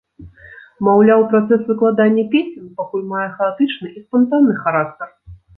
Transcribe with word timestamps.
Маўляў, 0.87 1.21
працэс 1.33 1.61
выкладання 1.71 2.23
песень 2.33 2.73
пакуль 2.81 3.07
мае 3.15 3.29
хаатычны 3.37 3.87
і 3.97 4.05
спантанны 4.07 4.61
характар. 4.65 5.09